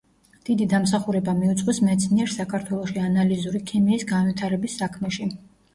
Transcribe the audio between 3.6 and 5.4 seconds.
ქიმიის განვითარების საქმეში.